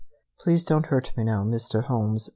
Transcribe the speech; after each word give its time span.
Please 0.39 0.63
don't 0.63 0.87
hurt 0.87 1.15
me 1.15 1.23
now, 1.23 1.43
Mr. 1.43 1.83
Holmes. 1.83 2.27